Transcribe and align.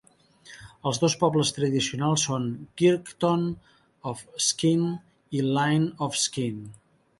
Els 0.91 0.99
dos 1.01 1.15
pobles 1.23 1.51
tradicionals 1.57 2.23
són 2.29 2.47
Kirkton 2.83 3.45
of 4.15 4.25
Skene 4.49 4.91
i 5.41 5.45
Lyne 5.53 5.89
of 6.09 6.21
Skene. 6.27 6.69